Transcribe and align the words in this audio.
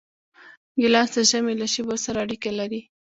ګیلاس 0.79 1.09
د 1.15 1.17
ژمي 1.29 1.53
له 1.61 1.67
شېبو 1.73 1.95
سره 2.05 2.17
اړیکه 2.25 2.51
لري. 2.59 2.81